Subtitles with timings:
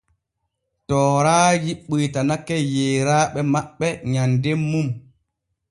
[0.87, 4.87] Tooraaji ɓuytanake yeeraaɓe maɓɓe nyanden mum.